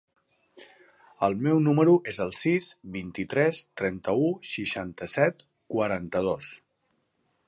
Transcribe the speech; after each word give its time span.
El 1.27 1.35
meu 1.47 1.59
número 1.65 1.93
es 2.13 2.19
el 2.25 2.33
sis, 2.37 2.69
vint-i-tres, 2.97 3.61
trenta-u, 3.81 4.31
seixanta-set, 4.55 5.45
quaranta-dos. 5.75 6.51